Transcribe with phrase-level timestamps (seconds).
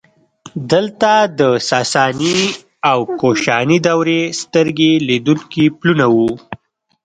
[0.71, 2.37] دلته د ساساني
[2.91, 6.31] او کوشاني دورې سترګې لیدونکي پلونه وو